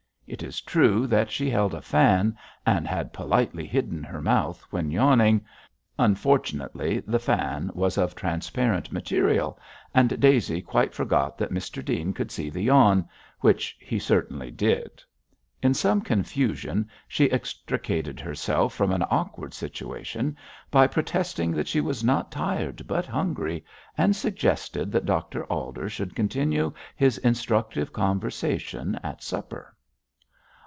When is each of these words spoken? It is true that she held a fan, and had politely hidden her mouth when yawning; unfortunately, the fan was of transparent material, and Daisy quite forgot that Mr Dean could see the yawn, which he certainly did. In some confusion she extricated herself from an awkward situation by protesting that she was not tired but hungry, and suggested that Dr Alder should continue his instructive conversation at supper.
It 0.27 0.43
is 0.43 0.61
true 0.61 1.07
that 1.07 1.29
she 1.29 1.49
held 1.49 1.73
a 1.73 1.81
fan, 1.81 2.37
and 2.65 2.87
had 2.87 3.11
politely 3.11 3.67
hidden 3.67 4.01
her 4.05 4.21
mouth 4.21 4.63
when 4.69 4.89
yawning; 4.89 5.43
unfortunately, 5.99 7.01
the 7.05 7.19
fan 7.19 7.69
was 7.73 7.97
of 7.97 8.15
transparent 8.15 8.93
material, 8.93 9.59
and 9.93 10.17
Daisy 10.21 10.61
quite 10.61 10.93
forgot 10.93 11.37
that 11.37 11.51
Mr 11.51 11.83
Dean 11.83 12.13
could 12.13 12.31
see 12.31 12.49
the 12.49 12.61
yawn, 12.61 13.09
which 13.41 13.75
he 13.77 13.99
certainly 13.99 14.49
did. 14.51 15.03
In 15.61 15.73
some 15.73 15.99
confusion 15.99 16.89
she 17.09 17.29
extricated 17.29 18.21
herself 18.21 18.73
from 18.73 18.93
an 18.93 19.03
awkward 19.09 19.53
situation 19.53 20.37
by 20.69 20.87
protesting 20.87 21.51
that 21.55 21.67
she 21.67 21.81
was 21.81 22.05
not 22.05 22.31
tired 22.31 22.87
but 22.87 23.05
hungry, 23.05 23.65
and 23.97 24.15
suggested 24.15 24.93
that 24.93 25.05
Dr 25.05 25.43
Alder 25.51 25.89
should 25.89 26.15
continue 26.15 26.71
his 26.95 27.17
instructive 27.17 27.91
conversation 27.91 28.97
at 29.03 29.21
supper. 29.21 29.75